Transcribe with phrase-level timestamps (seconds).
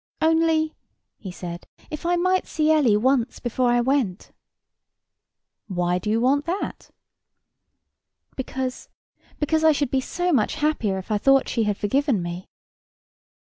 [0.19, 0.73] "Only,"
[1.19, 4.31] he said, "if I might see Ellie once before I went!"
[5.67, 6.89] "Why do you want that?"
[8.35, 12.49] "Because—because I should be so much happier if I thought she had forgiven me."